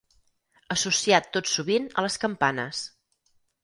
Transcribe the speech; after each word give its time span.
Associat 0.77 1.29
tot 1.37 1.53
sovint 1.53 1.87
a 2.03 2.09
les 2.09 2.19
campanes. 2.27 2.85